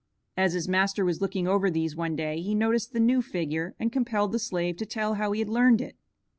As 0.35 0.53
his 0.53 0.67
master 0.67 1.05
was 1.05 1.21
looking 1.21 1.47
over 1.47 1.69
these 1.69 1.95
one 1.95 2.15
day, 2.15 2.41
he 2.41 2.55
noticed 2.55 2.91
the 2.91 2.99
new 2.99 3.21
figure 3.21 3.75
and 3.79 3.91
compelled 3.91 4.31
the 4.31 4.39
slave 4.39 4.75
to 4.77 4.85
tell 4.87 5.13
how 5.13 5.31
he 5.31 5.41
had 5.41 5.49
learned 5.51 5.79
it. 5.79 5.95